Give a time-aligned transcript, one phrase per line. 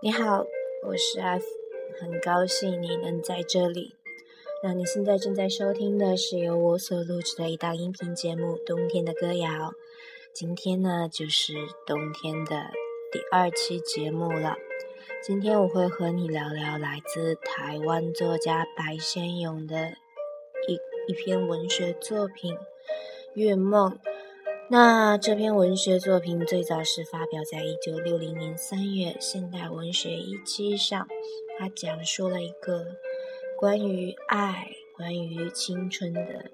[0.00, 0.46] 你好，
[0.84, 1.44] 我是 F，
[2.00, 3.96] 很高兴你能在这里。
[4.62, 9.48] 那你现在正在收听的是由我所录制的一档音频节目《冬天的歌谣》。
[10.32, 12.70] 今天呢，就是冬天的
[13.10, 14.56] 第二期节目了。
[15.20, 19.94] 今天我会和你聊聊来自台湾作家白先勇的
[20.68, 20.78] 一
[21.08, 22.54] 一篇文学作品
[23.34, 23.90] 《月梦》。
[24.70, 31.08] 那这篇文学作品最早是发表在一九六零年三月《现代文学》一期上，
[31.58, 32.84] 它讲述了一个
[33.56, 36.50] 关于爱、关于青春的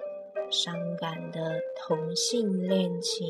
[0.48, 3.26] 伤感的同性恋情。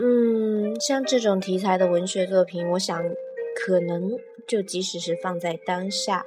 [0.00, 2.98] 嗯，像这种题材的文学作品，我想
[3.54, 6.24] 可能就即使是放在当下，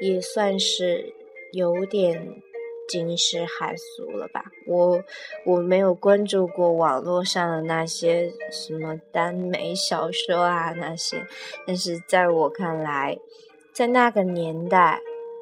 [0.00, 1.12] 也算是
[1.52, 2.42] 有点。
[2.88, 4.44] 惊世骇俗了吧？
[4.66, 5.02] 我
[5.44, 11.26] 我没有关注过网络上的那些什么耽美小说啊那些，
[11.66, 13.18] 但是在我看来，
[13.72, 15.00] 在那个年代，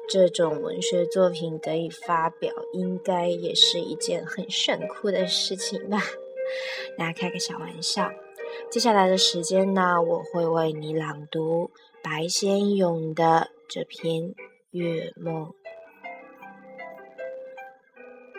[0.09, 5.99] 这种文学作品得以发表，应该也是一件很炫酷的事情吧？
[6.97, 8.11] 那开个小玩笑。
[8.69, 11.71] 接下来的时间呢，我会为你朗读
[12.03, 14.23] 白先勇的这篇
[14.71, 15.45] 《月梦》。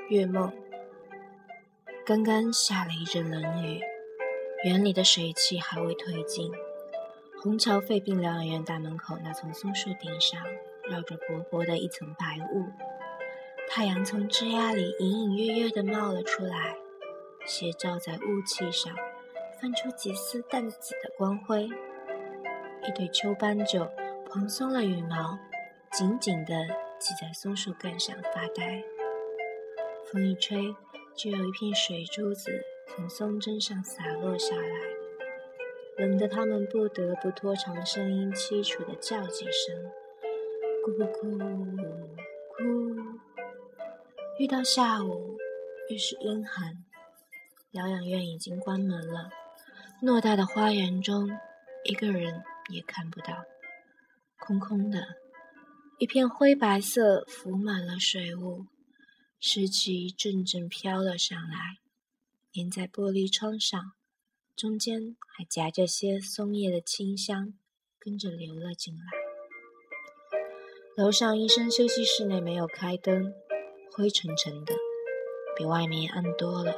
[0.08, 0.52] 月梦，
[2.04, 3.80] 刚刚下了一阵冷雨，
[4.62, 6.52] 园里的水汽还未退尽。
[7.42, 10.40] 虹桥肺病疗养院大门口那丛松树顶上，
[10.88, 12.66] 绕着薄薄的一层白雾，
[13.68, 16.76] 太阳从枝桠里隐隐约约地冒了出来，
[17.44, 18.94] 斜照在雾气上，
[19.60, 21.64] 泛出几丝淡紫的光辉。
[21.64, 23.90] 一对秋斑鸠
[24.30, 25.36] 蓬松了羽毛，
[25.90, 26.54] 紧紧地
[27.00, 28.84] 系在松树干上发呆。
[30.16, 30.74] 风一吹，
[31.14, 32.50] 就有一片水珠子
[32.88, 34.80] 从松针上洒落下来，
[35.98, 39.76] 冷得他们不得不拖长声音，凄楚地叫几声
[40.88, 41.36] ：“咕咕
[42.56, 43.18] 咕。”
[44.40, 45.36] 遇到下午，
[45.90, 46.82] 越是阴寒。
[47.70, 49.28] 疗养院已经关门了，
[50.02, 51.28] 偌大的花园中，
[51.84, 53.44] 一个人也看不到，
[54.38, 54.98] 空空的，
[55.98, 58.64] 一片灰白色浮满了水雾。
[59.38, 61.78] 湿气阵阵飘了上来，
[62.54, 63.92] 粘在玻璃窗上，
[64.56, 67.52] 中间还夹着些松叶的清香，
[67.98, 69.02] 跟着流了进来。
[70.96, 73.34] 楼上医生休息室内没有开灯，
[73.92, 74.74] 灰沉沉的，
[75.54, 76.74] 比外面暗多了。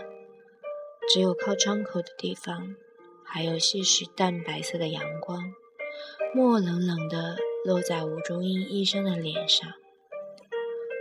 [1.09, 2.75] 只有靠窗口的地方，
[3.25, 5.55] 还有些许淡白色的阳光，
[6.35, 9.73] 墨冷冷的落在吴中英医生的脸上。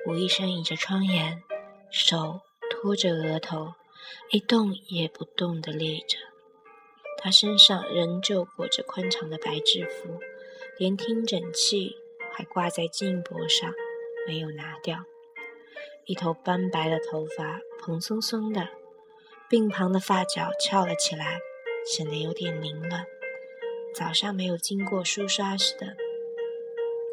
[0.06, 1.44] 吴医生倚着窗沿。
[1.90, 3.74] 手托着额头，
[4.32, 6.18] 一动也不动地立着。
[7.18, 10.20] 他身上仍旧裹着宽敞的白制服，
[10.78, 11.96] 连听诊器
[12.32, 13.74] 还挂在颈脖上，
[14.28, 15.04] 没有拿掉。
[16.06, 18.70] 一头斑白的头发蓬松松的，
[19.50, 21.40] 鬓旁的发角翘了起来，
[21.86, 23.06] 显得有点凌乱。
[23.96, 25.96] 早上没有经过梳刷似的。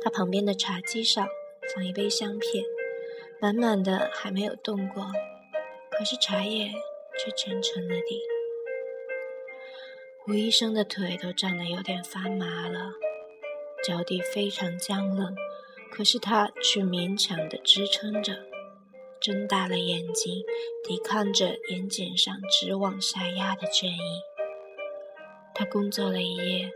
[0.02, 1.26] 他旁边的茶几上
[1.74, 2.64] 放一杯香片。
[3.40, 5.06] 满满的还没有动过，
[5.90, 6.70] 可是茶叶
[7.18, 8.20] 却沉沉了地。
[10.26, 12.92] 吴医生的腿都站得有点发麻了，
[13.86, 15.36] 脚底非常僵冷，
[15.90, 18.46] 可是他却勉强地支撑着，
[19.20, 20.42] 睁大了眼睛，
[20.82, 24.22] 抵抗着眼睑上直往下压的倦意。
[25.54, 26.70] 他工作了一夜，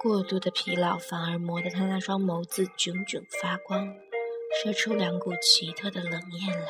[0.00, 3.94] 过度的疲劳反而磨得他那双眸子炯炯发光。
[4.54, 6.66] 射出两股奇特的冷焰来，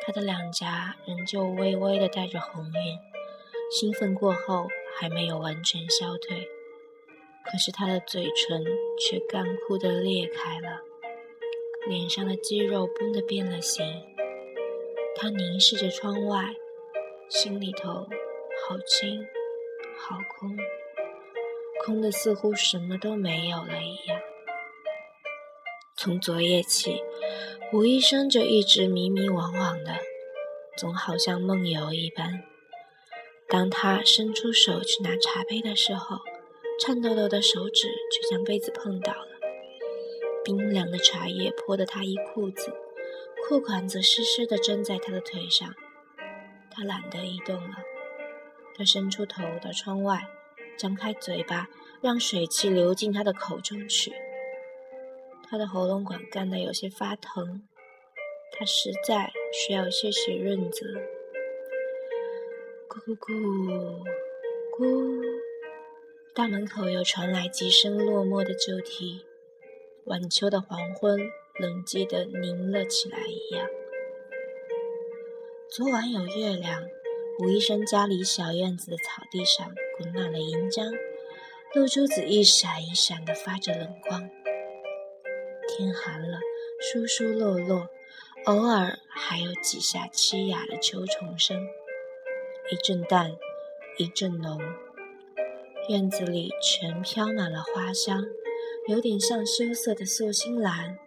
[0.00, 2.98] 他的两颊仍旧微微的带着红晕，
[3.70, 4.66] 兴奋过后
[4.96, 6.48] 还没有完全消退，
[7.44, 8.64] 可是他的嘴唇
[8.98, 10.80] 却干枯的裂开了，
[11.86, 13.84] 脸上的肌肉绷得变了形。
[15.14, 16.54] 他凝视着窗外，
[17.28, 18.06] 心里头
[18.66, 19.24] 好轻，
[19.96, 20.56] 好空，
[21.84, 24.17] 空的似乎什么都没有了一样。
[26.00, 27.02] 从昨夜起，
[27.72, 29.96] 吴医生就一直迷迷惘惘的，
[30.76, 32.44] 总好像梦游一般。
[33.48, 36.18] 当他伸出手去拿茶杯的时候，
[36.80, 39.40] 颤抖抖的手指却将杯子碰倒了，
[40.44, 42.72] 冰凉的茶叶泼得他一裤子，
[43.48, 45.74] 裤管则湿湿的粘在他的腿上。
[46.70, 47.74] 他懒得移动了，
[48.76, 50.28] 他伸出头到窗外，
[50.78, 51.68] 张开嘴巴，
[52.00, 54.12] 让水汽流进他的口中去。
[55.50, 57.62] 他的喉咙管干得有些发疼，
[58.52, 60.86] 他实在需要些许润泽。
[62.86, 64.04] 咕咕咕，
[64.76, 65.22] 咕，
[66.34, 69.24] 大门口又传来几声落寞的旧啼，
[70.04, 71.18] 晚秋的黄昏
[71.58, 73.66] 冷寂的凝了起来一样。
[75.70, 76.82] 昨晚有月亮，
[77.40, 80.92] 吴医生家里小院子的草地上滚满了银浆，
[81.74, 84.28] 露珠子一闪一闪的发着冷光。
[85.78, 86.40] 天寒了，
[86.80, 87.88] 疏疏落落，
[88.46, 91.68] 偶尔还有几下凄哑的秋虫声，
[92.72, 93.36] 一阵淡，
[93.96, 94.60] 一阵浓。
[95.88, 98.24] 院子里全飘满了花香，
[98.88, 100.98] 有点像羞涩的素心兰，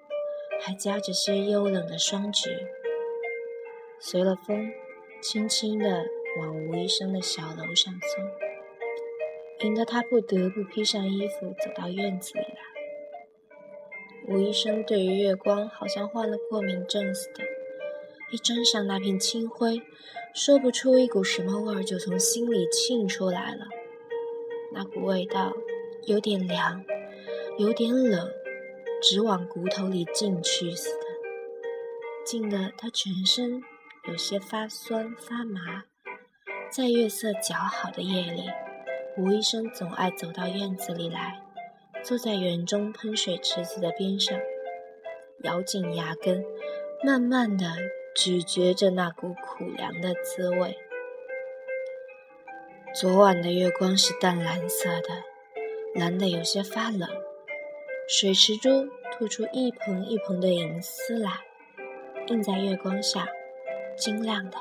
[0.62, 2.50] 还夹着些幽冷的霜菊。
[4.00, 4.72] 随了风，
[5.22, 6.06] 轻轻地
[6.40, 12.71] 往吴医生的小楼上送，引得他不得不披上衣服走到院子里来。
[14.32, 17.44] 吴医生对于月光好像患了过敏症似的，
[18.32, 19.82] 一沾上那片清辉，
[20.34, 23.66] 说不出一股什么味儿，就从心里沁出来了。
[24.74, 25.52] 那股味道
[26.08, 26.82] 有点凉，
[27.58, 28.30] 有点冷，
[29.02, 31.06] 直往骨头里进去似的，
[32.26, 33.62] 进得他全身
[34.08, 35.84] 有些发酸发麻。
[36.70, 38.44] 在月色较好的夜里，
[39.18, 41.38] 吴医生总爱走到院子里来，
[42.04, 44.40] 坐在园中喷水池子的边上，
[45.44, 46.44] 咬紧牙根，
[47.04, 47.66] 慢慢地
[48.16, 50.76] 咀嚼着那股苦凉的滋味。
[52.96, 55.10] 昨晚的月光是淡蓝色的，
[55.94, 57.08] 蓝得有些发冷。
[58.08, 61.32] 水池中吐出一蓬一蓬的银丝来，
[62.28, 63.28] 映在月光下，
[63.96, 64.58] 晶亮的。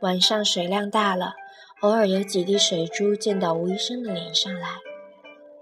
[0.00, 1.34] 晚上水量大了，
[1.82, 4.68] 偶尔有几滴水珠溅到吴医生的脸上来，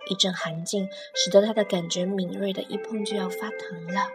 [0.09, 4.09] 一阵寒劲使得他的感觉敏锐的一碰就要发疼了。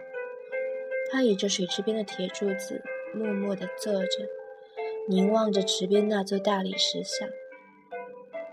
[1.10, 2.82] 他倚着水池边的铁柱子，
[3.14, 4.28] 默默地坐着。
[5.08, 7.26] 凝望着池边那座大理石像，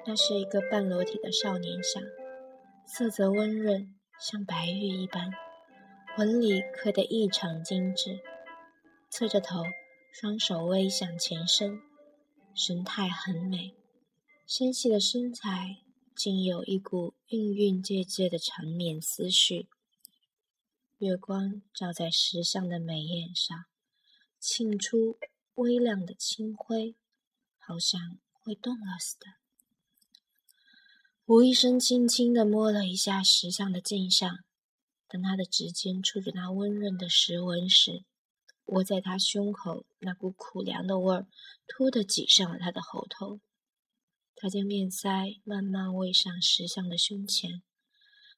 [0.06, 2.02] 那是一个半裸体的少年像，
[2.86, 5.34] 色泽温润，像白玉一般，
[6.18, 8.22] 纹理刻得异常精致。
[9.10, 9.66] 侧着头，
[10.14, 11.82] 双手微向前伸，
[12.54, 13.74] 神态很美，
[14.48, 15.80] 纤细的身材
[16.16, 19.68] 竟有一股韵韵借借的缠绵思绪。
[20.98, 23.66] 月光照在石像的眉眼上，
[24.40, 25.18] 沁出。
[25.56, 26.98] 微亮的清辉，
[27.58, 29.26] 好像会动了似的。
[31.28, 34.40] 吴医生轻轻地摸了一下石像的镜上，
[35.08, 38.04] 当他的指尖触着那温润的石纹时，
[38.66, 41.26] 窝在他胸口那股苦凉的味儿
[41.68, 43.40] 突的挤上了他的喉头。
[44.36, 47.64] 他将面腮慢慢喂上石像的胸前，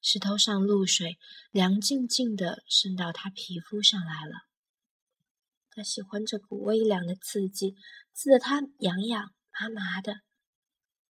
[0.01, 1.17] 石头上露水
[1.51, 4.47] 凉静静地渗到他皮肤上来了。
[5.69, 7.75] 他喜欢这股微凉的刺激，
[8.13, 10.21] 刺得他痒痒麻麻的，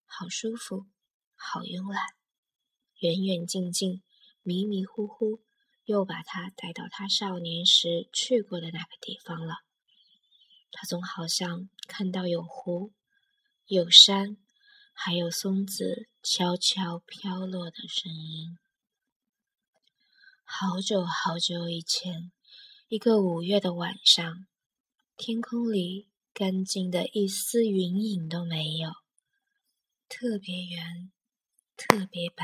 [0.06, 0.88] 好舒服，
[1.36, 2.04] 好慵懒。
[3.00, 4.02] 远远近近，
[4.42, 5.42] 迷迷糊糊，
[5.86, 9.56] 又把他带到他少年时去过的那个地方了。
[10.72, 12.94] 他总好像看到有湖，
[13.68, 14.38] 有山，
[15.00, 18.58] 还有松子悄悄飘落的声音。
[20.44, 22.32] 好久好久以前，
[22.88, 24.48] 一个五月的晚上。
[25.16, 28.90] 天空里干净的一丝云影都没有，
[30.10, 31.12] 特别圆，
[31.78, 32.44] 特别白，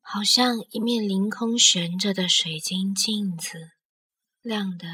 [0.00, 3.72] 好像一面凌空悬着的水晶镜子，
[4.42, 4.86] 亮得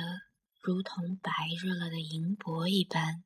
[0.61, 1.31] 如同白
[1.63, 3.23] 热了的银箔一般，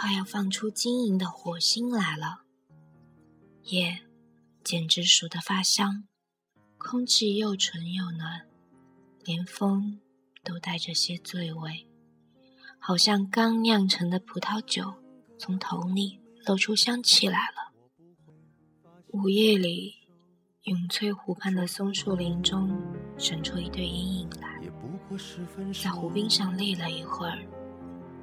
[0.00, 2.42] 快要放出晶莹的火星来了。
[3.64, 3.98] 夜
[4.62, 6.04] 简直熟得发香，
[6.78, 8.46] 空气又纯又暖，
[9.24, 10.00] 连风。
[10.44, 11.86] 都带着些醉味，
[12.78, 14.94] 好像刚酿成的葡萄酒
[15.36, 17.74] 从桶里露出香气来了。
[19.08, 19.96] 午夜里，
[20.62, 22.80] 永翠湖畔的松树林中
[23.18, 24.62] 闪出一对阴影来，
[25.82, 27.44] 在湖边上立了一会儿，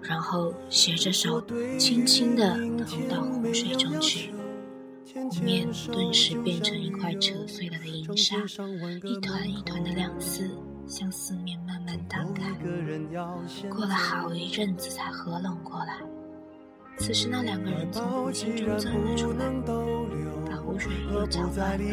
[0.08, 1.42] 然后携着手
[1.78, 4.32] 轻轻地投到湖水中去，
[5.14, 8.38] 湖面顿时变成一块扯碎了的银沙，
[9.04, 10.50] 一团一团的亮丝。
[10.88, 12.44] 向四面慢慢荡开，
[13.72, 15.98] 过了好一阵子才合拢过来。
[17.00, 19.52] 此时，那两个人从湖心中走了出来，
[20.48, 21.84] 把湖水又搅乱了。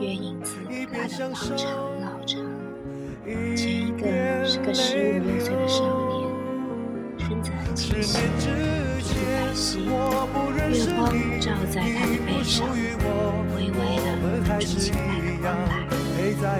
[0.00, 0.56] 月影子
[0.92, 1.64] 拉得老长
[2.00, 2.44] 老长。
[3.56, 6.13] 前一个是个十五六岁的少年，
[7.76, 7.88] 身
[8.38, 9.12] 子很纤
[9.54, 11.00] 细，皮肤白皙，月光
[11.40, 12.56] 照在他的背上，
[13.54, 14.06] 微微的
[14.44, 15.48] 泛出清白的光来。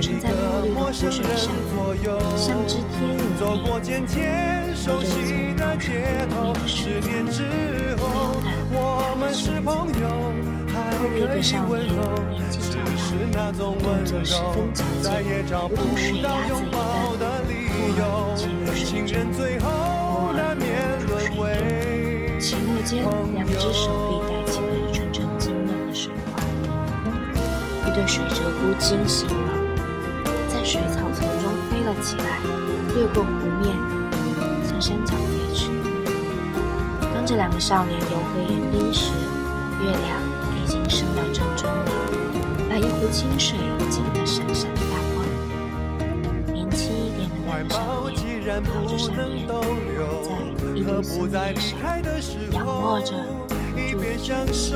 [0.00, 0.28] 沉在
[0.74, 5.24] 墨绿的湖水上，像只天鹅一样，随着从
[5.56, 5.88] 高山
[6.28, 7.12] 扑面的水流，
[7.94, 9.72] 悠悠的他的身子。
[10.74, 11.80] 后一个少年
[12.30, 12.74] 年纪较
[13.32, 13.62] 大，动
[14.04, 17.96] 作十分矫健，如同水鸭子一般，忽
[18.66, 19.06] 而潜
[22.84, 26.38] 间，两只手臂带起了一串串晶亮的水花。
[27.88, 29.52] 一对水鹧鸪惊醒了，
[30.48, 32.38] 在水草丛中飞了起来，
[32.94, 33.28] 越过湖
[33.60, 33.74] 面，
[34.68, 35.70] 向山脚飞去。
[37.14, 39.10] 当这两个少年游回岩滨时，
[39.82, 40.22] 月亮。
[40.56, 41.92] 已经升到正中了，
[42.70, 43.58] 把一湖清水
[43.90, 45.22] 浸得闪闪发光。
[46.54, 47.76] 年轻一点的两个少
[48.08, 50.32] 年靠着山岩，在
[50.74, 51.70] 一缕松叶上
[52.50, 53.14] 仰卧着，
[53.92, 54.68] 住着。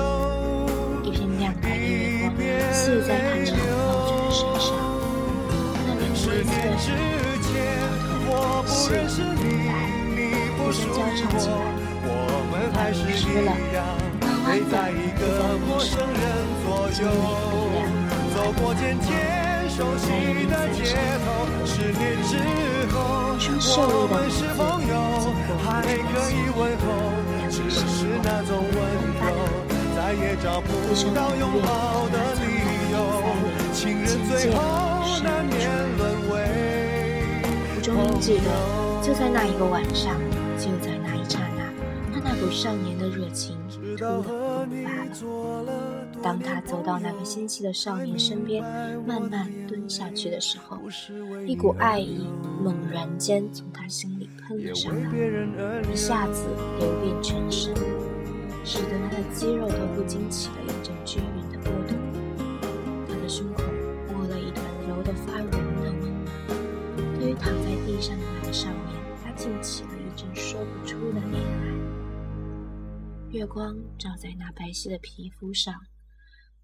[1.03, 2.41] 一片亮白的月光
[2.73, 4.67] 泻在他长冒着的身上，
[5.75, 6.89] 他的脸微侧着，
[8.29, 8.31] 额
[8.63, 10.19] 头细如明白，
[10.57, 11.53] 不时交叉起来，
[12.93, 13.51] 迷失了。
[14.71, 15.23] 在一个
[15.67, 16.17] 陌生人
[16.65, 16.67] 左
[17.03, 17.05] 右，
[18.35, 19.09] 走过渐渐
[19.79, 20.11] 熟悉
[20.51, 20.83] 的街
[21.23, 21.27] 头。
[21.65, 22.35] 十年之
[22.91, 22.99] 后，
[23.79, 24.99] 我们是朋友，
[25.63, 26.83] 还可以问候，
[27.49, 28.77] 只是那种温
[29.15, 29.23] 柔，
[29.95, 30.67] 再也找不
[31.15, 32.45] 到拥抱的理
[32.91, 32.99] 由。
[33.73, 34.59] 情人最后
[35.23, 36.35] 难免沦为
[37.77, 38.51] 我终于记得，
[39.07, 40.19] 就在那一个晚上，
[40.59, 41.63] 就在那一刹那，
[42.13, 43.57] 他那股少年的热情。
[43.97, 44.58] 突然。
[46.23, 48.63] 当他走到那个纤细的少年身边，
[49.07, 50.79] 慢慢蹲下去的时候，
[51.47, 52.27] 一股爱意
[52.63, 55.11] 猛然间从他心里喷了上来，
[55.93, 56.45] 一下子
[56.79, 57.75] 流遍全身，
[58.65, 61.97] 使得他的肌肉都不禁起了一阵均匀的波动。
[63.09, 63.63] 他的胸口
[64.15, 66.13] 握了一团柔得发软的温暖。
[67.19, 69.85] 对于躺在地上的那个少年，他竟起
[73.31, 75.79] 月光照在那白皙的皮肤上，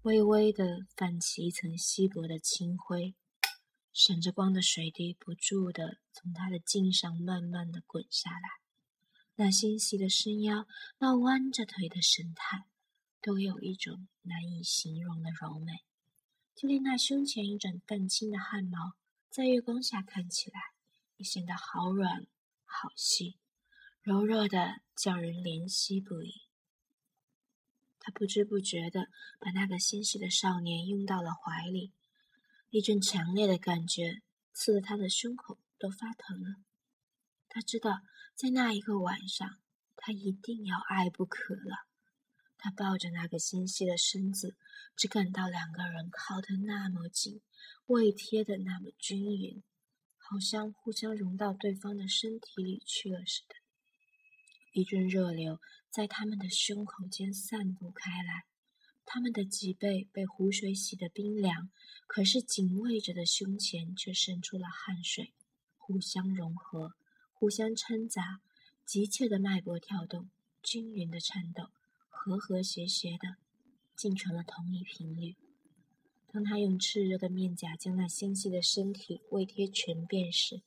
[0.01, 3.13] 微微的泛起一层稀薄的青灰，
[3.93, 8.49] 闪着光的水滴不住的从他的颈上慢慢的滚下来。
[9.35, 10.65] 那纤细的身腰，
[10.97, 12.65] 那弯着腿的神态，
[13.21, 15.71] 都有一种难以形容的柔美。
[16.55, 18.93] 就连那胸前一整淡青的汗毛，
[19.29, 20.59] 在月光下看起来
[21.17, 22.25] 也显得好软
[22.63, 23.37] 好细，
[24.01, 26.44] 柔弱的叫人怜惜不已。
[28.05, 29.07] 他不知不觉地
[29.39, 31.91] 把那个纤细的少年拥到了怀里，
[32.69, 34.21] 一阵强烈的感觉
[34.53, 36.57] 刺得他的胸口都发疼了。
[37.49, 38.01] 他知道，
[38.35, 39.57] 在那一个晚上，
[39.95, 41.87] 他一定要爱不可了。
[42.59, 44.55] 他抱着那个纤细的身子，
[44.95, 47.41] 只感到两个人靠得那么紧，
[47.87, 49.63] 胃贴得那么均匀，
[50.17, 53.55] 好像互相融到对方的身体里去了似的。
[54.73, 55.59] 一阵热流
[55.95, 58.43] 在他们的胸口间散布开来，
[59.05, 61.69] 他们的脊背被湖水洗得冰凉，
[62.05, 65.31] 可是紧偎着的胸前却渗出了汗水，
[65.77, 66.95] 互相融合，
[67.31, 68.41] 互相掺杂，
[68.85, 70.29] 急切的脉搏跳动，
[70.61, 71.69] 均匀的颤抖，
[72.09, 73.37] 和和谐谐的，
[73.95, 75.37] 竟成了同一频率。
[76.29, 80.61] 当他用炽热的面颊将那纤细的身体胃贴全遍时，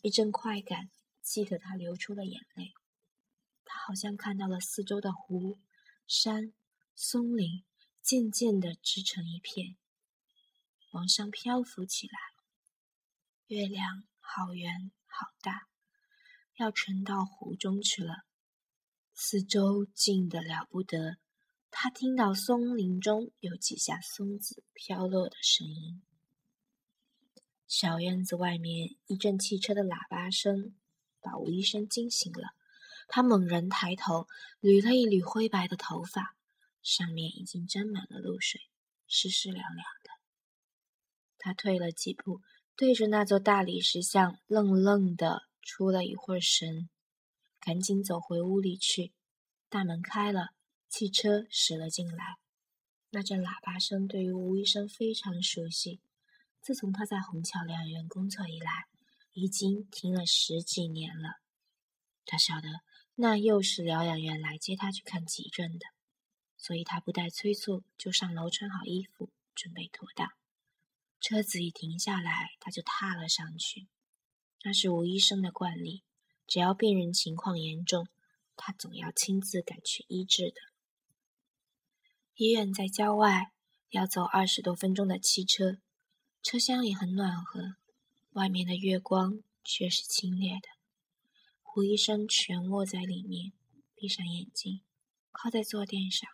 [0.00, 2.72] 一阵快感激得他流出了眼泪。
[3.72, 5.58] 他好像看到了四周的湖、
[6.06, 6.52] 山、
[6.94, 7.64] 松林，
[8.02, 9.76] 渐渐地织成一片，
[10.90, 12.12] 往上漂浮起来。
[13.46, 15.68] 月亮好圆好大，
[16.56, 18.24] 要沉到湖中去了。
[19.14, 21.16] 四周静得了不得，
[21.70, 26.02] 他听到松林中有几下松子飘落的声音。
[27.66, 30.76] 小院子外面一阵汽车的喇叭声，
[31.22, 32.54] 把吴医生惊醒了。
[33.14, 34.26] 他猛然抬头，
[34.62, 36.34] 捋了一捋灰白的头发，
[36.82, 38.62] 上面已经沾满了露水，
[39.06, 40.10] 湿湿凉凉的。
[41.36, 42.40] 他退了几步，
[42.74, 46.88] 对着那座大理石像愣愣的出了一会儿神，
[47.60, 49.12] 赶紧走回屋里去。
[49.68, 50.54] 大门开了，
[50.88, 52.38] 汽车驶了进来。
[53.10, 56.00] 那阵喇叭声对于吴医生非常熟悉，
[56.62, 58.86] 自从他在虹桥疗养院工作以来，
[59.32, 61.42] 已经听了十几年了。
[62.24, 62.68] 他晓得。
[63.14, 65.86] 那又是疗养院来接他去看急诊的，
[66.56, 70.28] 所以他不带催促就上楼穿好衣服，准备妥当。
[71.20, 73.86] 车子一停下来，他就踏了上去。
[74.64, 76.02] 那是吴医生的惯例，
[76.46, 78.08] 只要病人情况严重，
[78.56, 80.56] 他总要亲自赶去医治的。
[82.34, 83.52] 医院在郊外，
[83.90, 85.78] 要走二十多分钟的汽车，
[86.42, 87.76] 车厢里很暖和，
[88.32, 90.68] 外面的月光却是清冽的。
[91.74, 93.54] 胡医生蜷卧在里面，
[93.94, 94.82] 闭上眼睛，
[95.30, 96.28] 靠在坐垫上，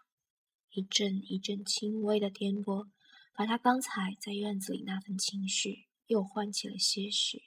[0.70, 2.88] 一阵一阵轻微的颠簸，
[3.36, 7.44] 把他刚才在院子里那份情绪又唤起了些许。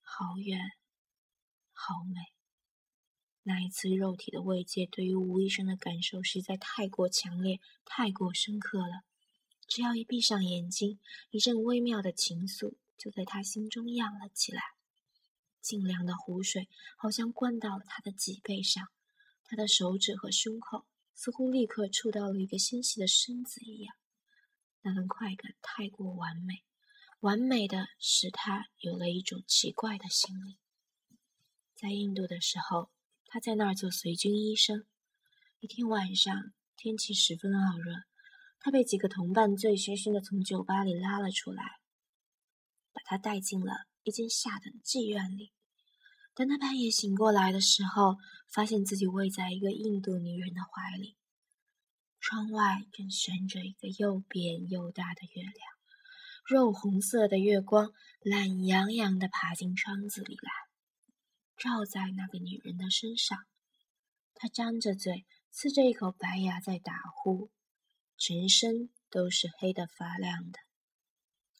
[0.00, 0.58] 好远，
[1.74, 2.32] 好美。
[3.42, 9.04] 那一次肉体的慰藉，对于吴医生的感受实在太过强烈，太过深刻了。
[9.68, 14.62] 只要一闭上眼睛，一阵微妙的情愫就在他心中漾了起来。
[15.64, 16.68] 清凉的湖水
[16.98, 18.86] 好像灌到了他的脊背上。
[19.46, 23.94] 他的手指和胸口似乎立刻触到了一个纤细的身子一样，
[24.82, 26.64] 那份快感太过完美，
[27.20, 30.58] 完美的使他有了一种奇怪的心理。
[31.74, 32.90] 在印度的时候，
[33.26, 34.86] 他在那儿做随军医生。
[35.60, 38.04] 一天晚上，天气十分傲热，
[38.60, 41.62] 他被几个同伴醉醺醺的从酒吧里拉了出来，
[42.92, 45.52] 把他带进了一间下等妓院里。
[46.34, 48.16] 等他半夜醒过来的时候，
[48.52, 51.16] 发现自己偎在一个印度女人的怀里，
[52.20, 55.54] 窗外正悬着一个又扁又大的月亮，
[56.44, 60.50] 肉红色的月光懒洋洋地爬进窗子里来，
[61.56, 63.38] 照在那个女人的身上。
[64.34, 67.50] 她张着嘴，呲着一口白牙在打呼，
[68.18, 70.58] 全身都是黑的发亮的，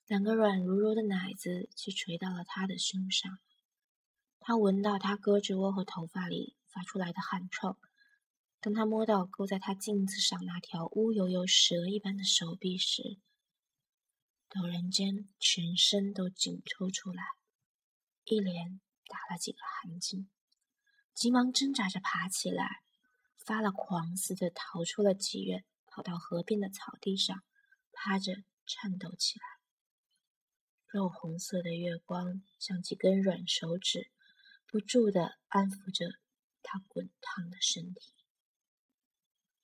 [0.06, 3.38] 两个软如柔的奶子却垂到了他的胸上。
[4.38, 7.78] 他闻到他胳肢窝和头发里发出来的汗臭，
[8.60, 13.18] 当他摸到勾在他镜子上那条乌油油蛇一般的手臂时，
[14.50, 17.22] 陡然间全身都紧抽出来，
[18.24, 20.26] 一连打了几个寒噤，
[21.14, 22.82] 急忙挣扎着爬起来，
[23.38, 27.42] 发了狂似的逃出了妓院，跑到河边的草地上，
[27.94, 29.53] 趴着颤抖起来。
[30.94, 34.12] 肉红色的月光像几根软手指。
[34.70, 36.06] 不住地安抚着
[36.62, 38.12] 他滚烫的身体。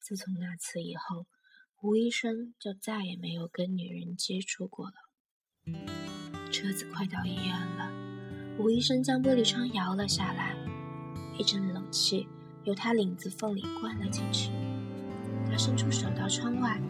[0.01, 1.29] 自从那次以后，
[1.83, 4.95] 吴医生就再也没有跟女人接触过了。
[6.51, 10.57] 车子快到医院了，吴医生将玻璃窗摇了下来，
[11.39, 12.27] 一阵冷气
[12.65, 14.51] 由他领子缝里灌了进去。
[15.47, 16.81] 他伸出手到窗外，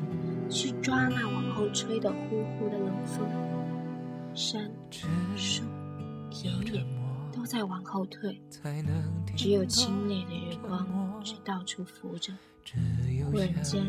[0.50, 3.59] 去抓那往后吹的呼呼的冷风。
[4.34, 4.70] 山、
[5.36, 5.64] 树、
[6.30, 6.84] 田野。
[7.32, 8.40] 都在往后退，
[9.36, 12.32] 只有清冽的月光却到处浮着。
[13.30, 13.86] 忽然间，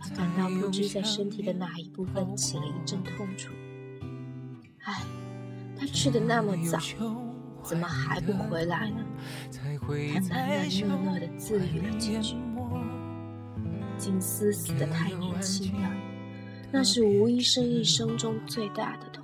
[0.00, 3.52] 他感到不知在身体的哪一部分起了一阵痛楚。
[4.82, 5.02] 唉，
[5.78, 6.78] 他去的那么早，
[7.62, 8.96] 怎么还不回来呢？
[9.52, 12.36] 他喃喃讷讷地自语了几句。
[13.96, 15.90] 金丝死的太年轻了，
[16.72, 19.23] 那是吴医生一生中最大的痛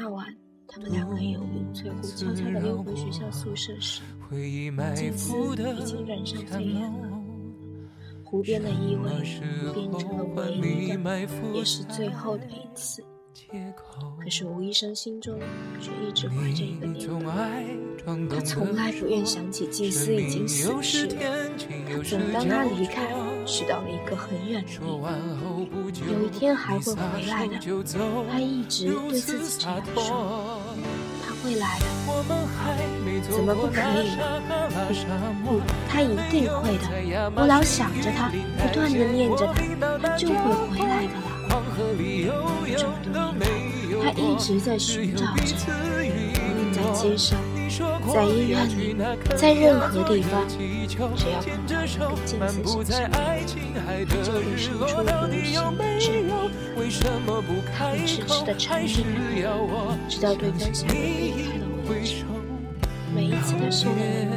[0.00, 0.24] 那晚。
[0.68, 4.02] 他们两个有云翠湖悄悄地溜回学校宿舍时，
[4.94, 7.08] 金丝已经染上肺炎了。
[8.22, 9.08] 湖边的依偎
[9.72, 13.02] 变成了唯一的，也是最后的一次。
[14.22, 15.40] 可是吴医生心中
[15.80, 17.18] 却一直怀着一个念头，
[18.28, 21.48] 他从来不愿想起祭司已经死去了。
[21.88, 23.08] 他总当他离开，
[23.46, 25.57] 去到了一个很远的地方，
[26.06, 27.58] 有一天还会回来的。
[28.30, 30.60] 他一直对自己这样说
[31.26, 31.84] ：“他会来的，
[33.30, 34.22] 怎么不可以呢？
[35.44, 36.84] 不，他一定会的。
[37.34, 39.54] 我老想着他，不断的念着他，
[40.02, 40.34] 他就会
[40.68, 43.48] 回来的了。”这么多年
[44.04, 45.56] 来，他一直在寻找着，
[46.36, 47.38] 无论在街上，
[48.12, 48.96] 在医院里，
[49.36, 50.56] 在任何地方，只
[50.98, 53.12] 要碰到一个镜子身上，他
[54.04, 56.30] 就会生出无形的执念，
[57.76, 59.46] 他痴痴的缠着他，
[60.08, 62.24] 直到对方想要离开的为止。
[63.14, 64.30] 每一次他失恋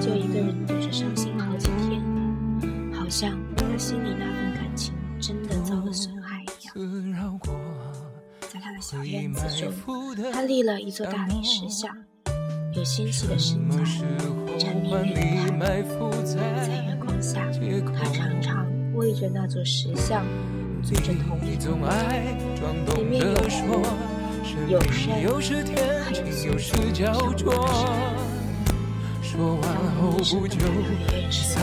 [0.00, 2.00] 就一个人独自伤心好几天，
[2.92, 6.74] 好像他心里那份感情真的遭了损害一样。
[8.40, 9.72] 在他的小院子中，
[10.32, 11.96] 他立了一座大理石像，
[12.74, 13.76] 有纤细的身材，
[14.58, 15.04] 缠绵
[15.34, 15.84] 圆盘。
[16.24, 16.40] 在
[16.86, 17.46] 月光下，
[17.94, 20.24] 他常常偎着那座石像，
[20.82, 21.90] 做着同一种梦。
[22.96, 23.84] 里面有湖，
[24.70, 27.52] 有山，还有松树交错。
[29.22, 29.62] 说完
[30.00, 30.58] 后不久，
[31.54, 31.58] 他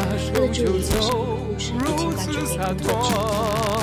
[0.53, 1.39] 就走，
[1.79, 3.78] 如此洒脱。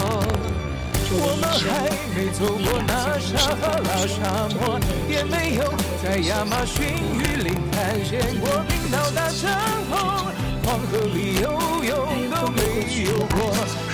[1.19, 5.65] 我们还没走过那撒哈拉沙漠，也没有
[6.03, 6.85] 在亚马逊
[7.17, 9.49] 雨林探险过冰岛大帐
[9.89, 9.93] 篷，
[10.65, 11.49] 黄河里游
[11.85, 11.97] 泳
[12.31, 12.61] 都没
[13.05, 13.39] 有过，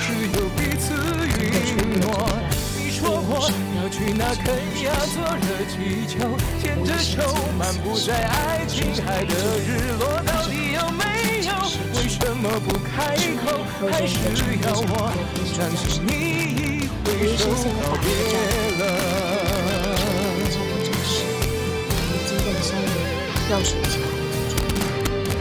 [0.02, 0.92] 只有彼此
[1.38, 2.04] 允诺。
[2.76, 7.22] 你说过要去那肯亚做热气球，牵着手
[7.58, 11.50] 漫步在爱琴海的日落，到底有没有？
[11.94, 13.62] 为什么不开口？
[13.90, 14.18] 还是
[14.62, 15.10] 要我
[15.44, 16.41] 相信你
[17.12, 18.08] 已挥手告别
[18.78, 18.82] 了？
[20.48, 21.12] 恰逢这时，
[22.08, 22.88] 我惊动的少爷
[23.46, 24.04] 跳水起来。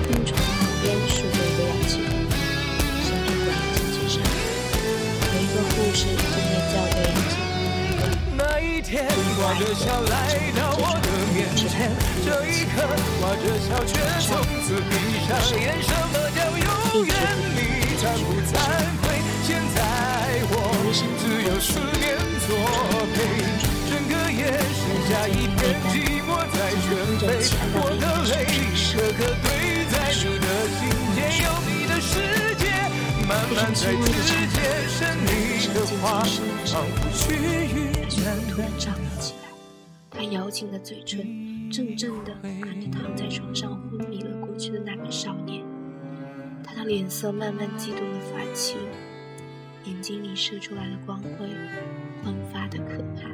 [0.07, 2.11] 冰床旁边竖着一个氧气瓶，
[3.07, 4.13] 身边挂着氧气扇，
[5.23, 7.55] 有一个护士正在校对氧气瓶
[7.95, 8.03] 的
[8.35, 9.07] 那一天，
[9.39, 10.13] 挂着笑来
[10.57, 11.63] 到我的面前，
[12.25, 12.83] 这一刻
[13.21, 13.95] 挂着笑却
[14.27, 14.29] 从
[14.67, 14.91] 此闭
[15.25, 17.09] 上眼，什么叫永远？
[20.53, 22.51] 我只有思念作
[23.15, 23.15] 陪，
[23.87, 24.39] 整个夜
[24.75, 25.93] 剩下一片寂
[26.27, 26.85] 寞在喧
[27.19, 27.23] 飞，
[27.73, 28.33] 我的泪
[28.91, 29.49] 颗颗堆。
[29.91, 30.45] 在你的
[30.77, 30.79] 心
[31.15, 32.11] 间有你的世
[32.55, 32.63] 界，
[33.27, 33.91] 慢慢在
[34.23, 34.55] 指尖
[34.87, 35.29] 生你
[35.73, 36.19] 的花，
[36.65, 38.15] 仿佛须臾间
[38.49, 39.49] 突然站了起来，
[40.09, 41.19] 他咬紧了嘴唇，
[41.71, 45.63] 怔怔地看着躺在床上昏迷了过去的那个少年，
[46.63, 48.77] 他的脸色慢慢激动的发青，
[49.85, 51.49] 眼睛里射出来的光辉
[52.23, 53.29] 焕发的可怕。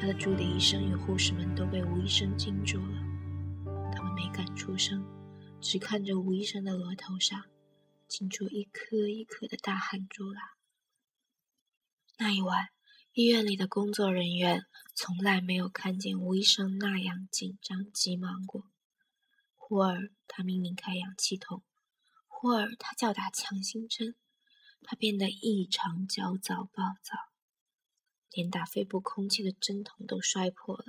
[0.00, 3.02] 他的助理医生与护士们都被吴医生惊住了，
[3.94, 5.04] 他们没敢出声。
[5.60, 7.44] 只看着吴医生的额头上
[8.08, 10.40] 浸出一颗一颗的大汗珠来。
[12.18, 12.70] 那一晚，
[13.12, 18.64] 医院里的工作人员从来没有看见吴医生那样紧张急忙过。
[19.54, 21.62] 忽而他命令开氧气筒，
[22.26, 24.16] 忽而他叫打强心针，
[24.84, 27.16] 他变得异常焦躁暴躁，
[28.32, 30.84] 连打肺部空气的针筒都摔破了。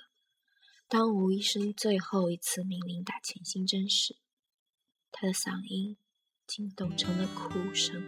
[0.87, 4.17] 当吴医生最后一次命令打强心针时，
[5.11, 5.97] 他的嗓音
[6.45, 8.03] 竟抖成了哭声。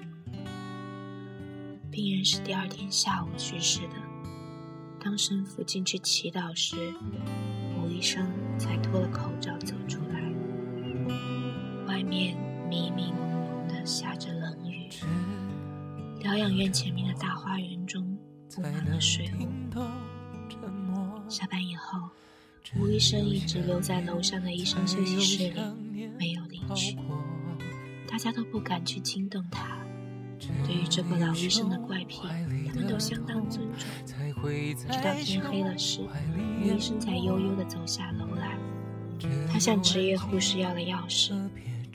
[1.92, 3.96] 病人是第二天下午去世的。
[5.00, 6.94] 当神父进去祈祷时，
[7.80, 8.28] 吴医生
[8.60, 10.22] 才脱了口罩走出来。
[11.88, 12.36] 外面
[12.68, 14.15] 迷迷蒙蒙的下。
[16.26, 18.18] 疗养院前面的大花园中
[18.56, 19.48] 布满了水雾。
[21.30, 22.00] 下班以后，
[22.80, 25.62] 吴医生一直留在楼上的医生休息室里。
[26.18, 26.98] 没有离去，
[28.10, 29.78] 大家都不敢去惊动他。
[30.66, 32.22] 对于这个老医生的怪癖，
[32.70, 33.88] 他们都相当尊重。
[34.76, 36.02] 直到天黑了时，
[36.60, 38.58] 吴医生才悠悠地走下楼来。
[39.48, 41.30] 他向职业护士要了钥匙，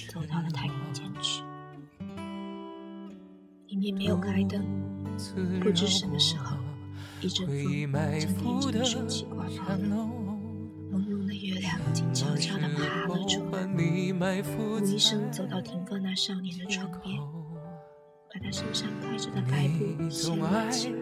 [0.09, 1.43] 走到了太空间去。
[3.81, 4.63] 里面没有开灯，
[5.63, 6.55] 不知什么时候，
[7.23, 7.57] 一阵风
[7.91, 10.11] 将天井的水汽刮跑了。
[10.93, 13.67] 朦胧的月亮静悄悄地爬了出来。
[13.67, 17.19] 吴医生走到停放那少年的床边，
[18.33, 20.95] 把他身上盖着的白布掀了起来。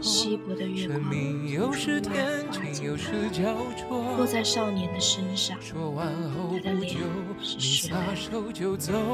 [0.00, 0.98] 稀薄的月光
[1.44, 2.10] 如水般
[2.50, 2.96] 滑进来，
[4.16, 5.58] 落在少年的身上。
[5.60, 5.74] 他
[6.64, 6.96] 的脸
[7.42, 8.32] 是雪白的，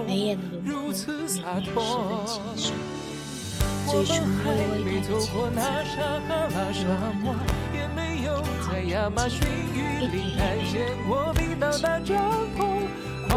[0.06, 1.42] 眉眼的轮廓十分
[2.26, 2.72] 清秀，
[3.90, 4.48] 嘴唇微
[4.84, 7.26] 微带着浅紫，
[8.22, 8.70] 柔嫩
[11.58, 12.14] 的。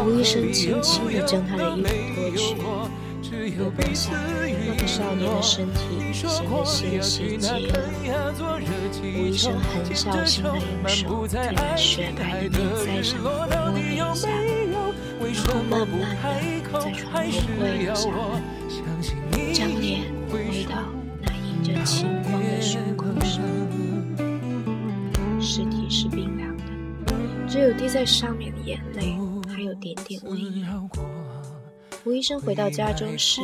[0.12, 7.78] 医生轻轻地将他的衣服脱去，又放下那个少年的身体显得纤细极了。
[9.02, 18.12] 吴医生很小心地用手在那雪白的面腮上摸了一下，然后慢慢地在床边跪了下来，
[19.52, 20.74] 将脸回到
[21.22, 23.42] 那映着青光的胸口上。
[25.40, 26.62] 尸体是冰凉的，
[27.48, 29.16] 只有滴在上面的眼泪
[29.48, 30.66] 还有点点温热。
[32.08, 33.42] 吴医生回到家中时，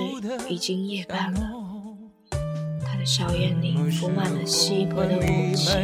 [0.48, 1.50] 已经夜半了。
[2.82, 5.78] 他的小院里铺满了稀薄的雾气，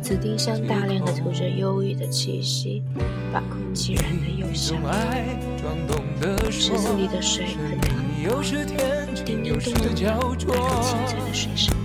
[0.00, 2.82] 紫丁香大量的吐着忧郁的气息，
[3.30, 4.78] 把空气染得又香
[6.22, 8.40] 又池子里的水很高，
[9.22, 10.48] 叮叮咚咚的，发出
[10.80, 11.76] 清脆的水声。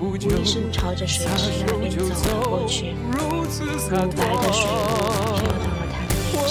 [0.00, 3.46] 吴医生朝着水池那边走了过去，乳
[4.10, 5.77] 白的水飘到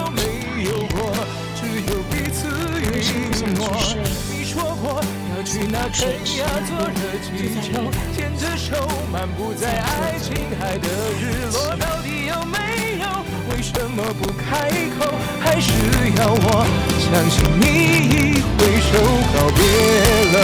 [2.09, 2.39] 空气。
[2.43, 3.11] 吴医生
[3.57, 4.85] 不想去睡了。
[5.45, 5.99] 去那肯
[6.37, 7.27] 亚坐热气
[7.61, 7.67] 球，
[8.15, 8.71] 牵着手
[9.13, 10.27] 漫步在爱琴
[10.61, 10.87] 海的
[11.19, 11.21] 日
[11.53, 12.57] 落，到底有没
[13.01, 13.05] 有？
[13.55, 15.01] 为什么不开口？
[15.39, 15.73] 还是
[16.17, 16.67] 要我
[16.99, 17.65] 相信你
[18.09, 18.91] 已挥手
[19.35, 19.61] 告别
[20.33, 20.37] 了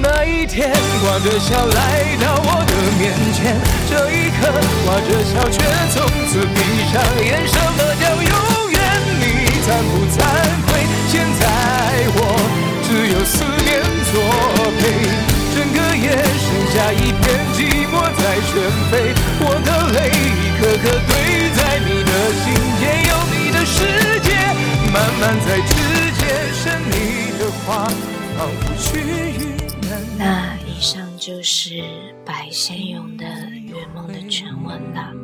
[0.00, 0.81] 那一天？
[1.18, 3.56] 着笑来到我的面前，
[3.88, 4.40] 这一刻
[4.84, 5.60] 挂着笑，却
[5.92, 6.56] 从此闭
[6.92, 6.94] 上
[7.24, 8.32] 眼，什么叫永
[8.72, 8.80] 远？
[9.20, 9.22] 你
[9.62, 10.16] 惭不惭
[10.66, 10.70] 愧？
[11.08, 11.42] 现在
[12.14, 12.18] 我
[12.82, 13.70] 只有思念
[14.10, 14.14] 作
[14.78, 14.80] 陪。
[15.52, 17.22] 整个夜剩下一片
[17.52, 17.58] 寂
[17.92, 18.50] 寞在喧
[18.90, 18.92] 飞，
[19.40, 21.10] 我的泪一颗颗堆
[21.54, 22.44] 在你的心
[22.80, 23.76] 间，有你的世
[24.22, 24.28] 界，
[24.90, 25.70] 慢慢在指
[26.18, 26.20] 尖
[26.54, 26.92] 生你
[27.38, 27.84] 的话，
[28.38, 29.40] 仿佛去云
[29.88, 29.92] 南。
[30.18, 30.22] 那
[31.24, 31.80] 就是
[32.26, 33.24] 白先勇的
[33.70, 35.14] 《圆梦》的全文了。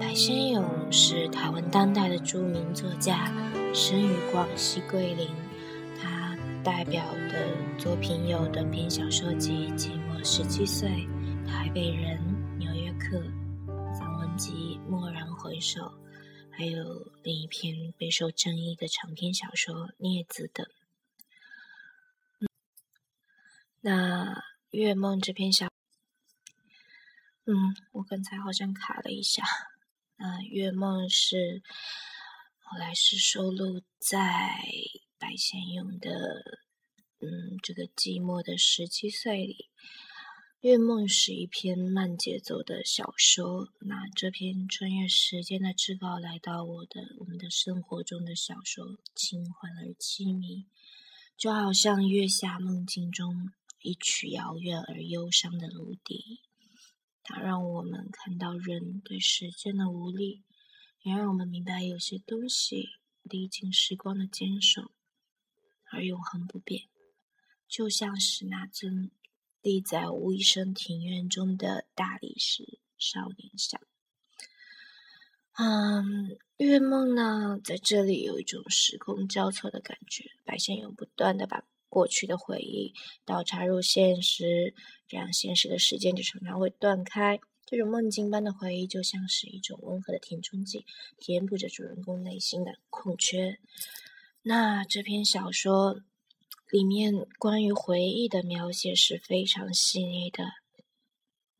[0.00, 3.30] 白先勇是台湾当代的著名作家，
[3.74, 5.28] 生于广西桂林。
[6.00, 10.88] 他代表的作品有短篇小说集《寂寞十七岁》、
[11.46, 12.18] 《台北人》、
[12.56, 13.18] 《纽约客》、
[13.94, 15.80] 散文集《蓦然回首》，
[16.50, 20.66] 还有另一篇备受争议的长篇小说《镊子》等。
[23.82, 24.24] 那
[24.70, 25.68] 《月梦》这篇小，
[27.44, 27.54] 嗯，
[27.92, 29.42] 我刚才好像卡了一下。
[30.16, 31.62] 那《月梦》是
[32.60, 34.60] 后来是收录在。
[35.18, 36.10] 白先勇的，
[37.18, 39.68] 嗯，这个寂寞的十七岁里，
[40.66, 43.68] 《月梦》是一篇慢节奏的小说。
[43.80, 50.64] 那这篇穿越时间的至高来到我的我们的生活中的小说，轻缓而凄迷，
[51.36, 56.40] 就好像月下梦境中一曲遥远而忧伤的芦笛。
[57.22, 60.42] 它让我们看到人对时间的无力，
[61.02, 62.88] 也让我们明白有些东西
[63.22, 64.90] 历经时光的坚守。
[65.92, 66.84] 而永恒不变，
[67.66, 69.10] 就像是那尊
[69.60, 73.80] 立在无一生庭院中的大理石少年像。
[75.54, 80.30] 嗯，月梦呢，在这里有一种时空交错的感觉。
[80.44, 82.94] 白先勇不断的把过去的回忆
[83.26, 84.74] 倒插入现实，
[85.06, 87.38] 这样现实的时间就常常会断开。
[87.66, 90.86] 这种梦境般的回忆，就像是一种温和的填充剂，
[91.18, 93.58] 填补着主人公内心的空缺。
[94.42, 96.00] 那这篇小说
[96.72, 100.44] 里面关于回忆的描写是非常细腻的。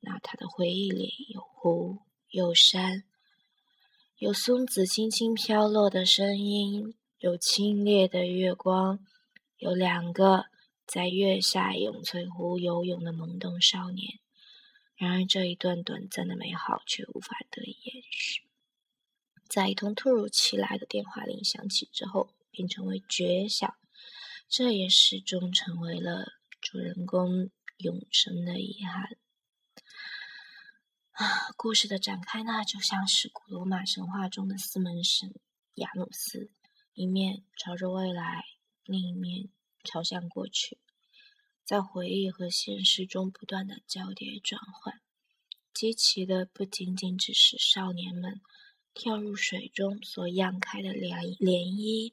[0.00, 1.98] 那他的回忆里有湖，
[2.30, 3.04] 有山，
[4.16, 8.98] 有松子轻轻飘落的声音，有清冽的月光，
[9.60, 10.46] 有两个
[10.84, 14.18] 在月下永翠湖游泳的懵懂少年。
[14.96, 18.42] 然而，这一段短暂的美好却无法得以延续。
[19.48, 22.34] 在一通突如其来的电话铃响起之后。
[22.52, 23.76] 便成为绝响，
[24.48, 29.16] 这也始终成为了主人公永生的遗憾。
[31.12, 35.32] 啊，故事的展开呢，就像是古罗马神话中的四门神
[35.76, 36.50] 雅努斯，
[36.92, 38.42] 一面朝着未来，
[38.90, 39.48] 另一面
[39.84, 40.78] 朝向过去，
[41.64, 45.00] 在回忆和现实中不断的交叠转换，
[45.72, 48.40] 激起的不仅仅只是少年们
[48.92, 52.12] 跳入水中所漾开的涟涟漪。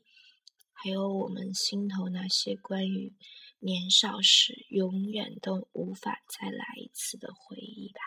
[0.71, 3.15] 还有我们心头那些关于
[3.57, 7.99] 年少时永远都无法再来一次的回忆吧。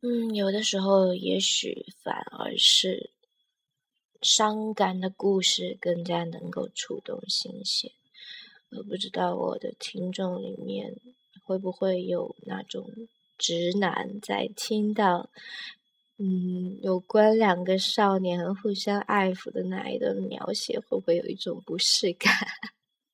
[0.00, 3.13] 嗯，有的时候也许反而是
[4.24, 7.92] 伤感的故事更加能够触动心弦。
[8.70, 10.96] 我不知道我的听众里面
[11.44, 12.90] 会不会有那种
[13.38, 15.30] 直男在听到。
[16.16, 22.32] 嗯，有关两个少年互相爱抚的那一段描写，会不会有一种不适感？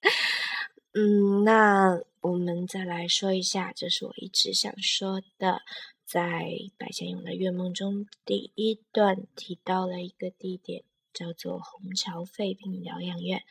[0.92, 5.62] 嗯，那我们再来说一下，这是我一直想说的，
[6.04, 13.42] 在白先勇的《月梦》中，第一段提到了一个地点，叫做虹桥肺病疗养院。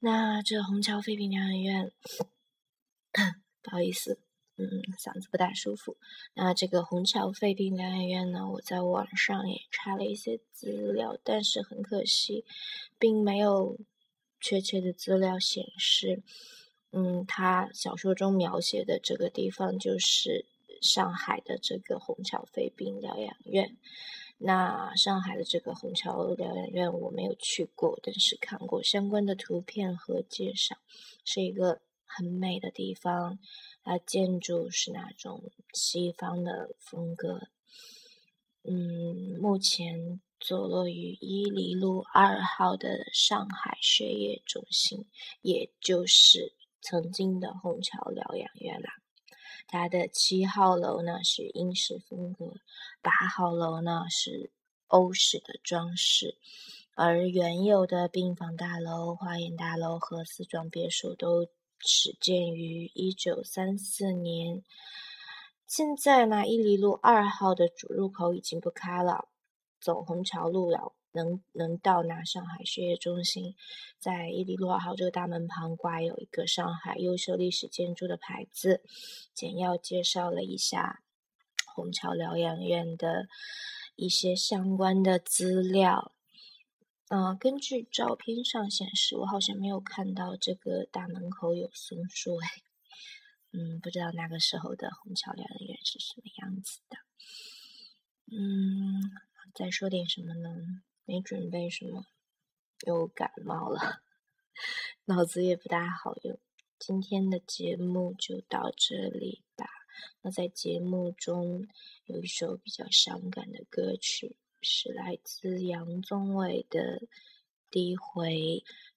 [0.00, 1.92] 那这虹桥肺病疗养院，
[3.62, 4.20] 不好意思。
[4.60, 4.66] 嗯，
[4.98, 5.96] 嗓子不大舒服。
[6.34, 8.50] 那这个虹桥肺病疗养院呢？
[8.50, 12.44] 我在网上也查了一些资料，但是很可惜，
[12.98, 13.78] 并没有
[14.40, 16.24] 确切的资料显示，
[16.90, 20.44] 嗯，他小说中描写的这个地方就是
[20.82, 23.76] 上海的这个虹桥肺病疗养院。
[24.40, 30.76] 那上海的这个虹桥疗养院我没有去过，但是看过相关的图片和介绍，
[31.24, 33.38] 是一个很美的地方。
[33.82, 37.48] 它建筑是那种西方的风格，
[38.62, 45.06] 嗯，目前坐落于伊犁路二号的上海血液中心，
[45.42, 48.97] 也就是曾经的虹桥疗养院啦。
[49.68, 52.56] 它的七号楼呢是英式风格，
[53.00, 54.50] 八号楼呢是
[54.88, 56.36] 欧式的装饰，
[56.94, 61.46] 而原有的病房大楼、花园大楼和四幢别墅都。
[61.80, 64.64] 始建于一九三四年。
[65.64, 69.28] 现在呢，伊犁路二号的主入口已经不开了，
[69.80, 73.54] 走虹桥路了，能能到达上海血液中心。
[73.98, 78.82] 在伊犁路二号这个大门旁挂有一个上海优秀历史建筑的牌子，
[79.34, 81.02] 简要介绍了一下
[81.74, 83.28] 虹桥疗养院的
[83.96, 86.12] 一些相关的资料。
[87.10, 92.48] 嗯，根据照片上显示，我好像没有看到这个大门口有松树哎。
[93.50, 96.98] 嗯，不知道那个时候的虹桥疗养院是什么样子的。
[98.30, 99.10] 嗯，
[99.54, 100.50] 再说点什么呢？
[101.08, 102.04] 没准备什么，
[102.86, 104.02] 又感冒了，
[105.06, 106.38] 脑子也不大好用。
[106.78, 109.64] 今天的节目就到这里吧。
[110.20, 111.66] 那在节目中
[112.04, 117.00] 有一首比较伤感的歌曲，是来自杨宗纬的
[117.70, 118.34] 《第一回》，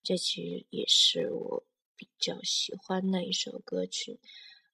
[0.04, 1.64] 这其实也是我。
[1.96, 4.20] 比较喜欢的一首歌曲，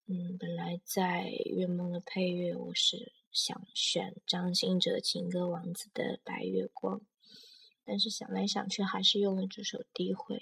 [0.05, 6.99] 嗯，本来在《月梦》的配乐，我是想选张信哲情歌王子的《白月光》，
[7.87, 10.35] 但是想来想去，还是用了这首《低回》。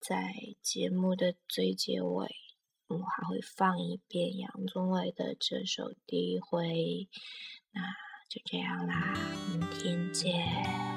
[0.00, 2.34] 在节目的最结尾，
[2.88, 6.66] 我还会放一遍杨宗纬的这首《低回》。
[7.70, 7.80] 那
[8.28, 9.14] 就这样啦，
[9.48, 10.91] 明天见。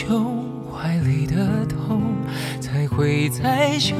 [0.00, 2.00] 胸怀里的痛
[2.60, 3.98] 才会在胸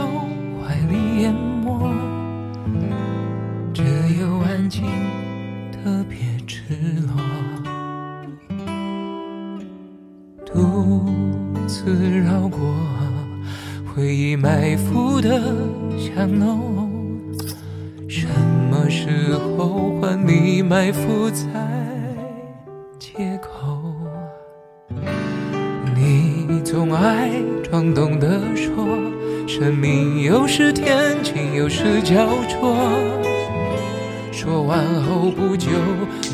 [0.62, 1.92] 怀里淹没，
[3.74, 3.82] 只
[4.20, 4.84] 有安静
[5.72, 6.62] 特别赤
[7.02, 7.16] 裸，
[10.46, 11.04] 独
[11.66, 12.60] 自绕过。
[13.92, 15.52] 回忆埋伏的
[15.98, 16.88] 巷弄，
[18.08, 18.28] 什
[18.70, 21.44] 么时候换你埋伏在
[23.00, 23.77] 街口？
[26.70, 27.30] 总爱
[27.64, 28.86] 装懂得说，
[29.46, 32.76] 生命有时天晴，有时焦灼。
[34.30, 35.70] 说完后不久，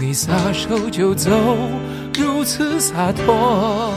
[0.00, 1.30] 你撒手就走，
[2.18, 3.94] 如此洒脱。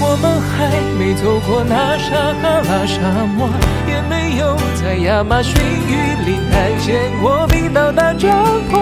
[0.00, 3.50] 我们还没走过那撒哈拉沙漠，
[3.86, 5.92] 也没有在亚马逊雨
[6.24, 8.32] 林探险过冰岛大帐
[8.72, 8.80] 篷，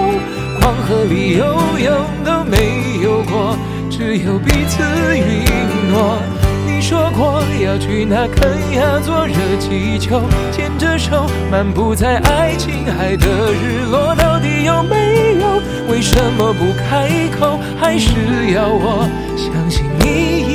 [0.62, 1.44] 黄河里游
[1.84, 3.58] 泳都没有过，
[3.90, 4.82] 只有彼此
[5.16, 5.44] 允
[5.90, 6.18] 诺。
[6.66, 15.62] 你说过要去那肯亚坐热气球，牵着手漫步在爱琴海的日落，到底有没有？
[15.90, 17.58] 为什么不开口？
[17.78, 18.10] 还是
[18.52, 20.53] 要我相信你？